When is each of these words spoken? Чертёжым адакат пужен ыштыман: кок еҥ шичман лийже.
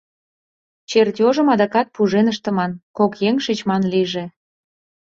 Чертёжым 0.89 1.47
адакат 1.55 1.87
пужен 1.95 2.25
ыштыман: 2.33 2.71
кок 2.97 3.13
еҥ 3.27 3.35
шичман 3.45 3.83
лийже. 3.91 4.25